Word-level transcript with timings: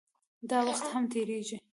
داوخت 0.49 0.85
هم 0.93 1.03
تېريږي 1.13 1.57